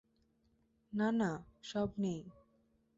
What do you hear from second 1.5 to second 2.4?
সব নেই।